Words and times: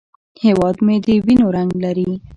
هیواد 0.43 0.75
مې 0.85 0.95
د 1.05 1.07
وینو 1.25 1.47
رنګ 1.57 1.71
لري 1.83 2.09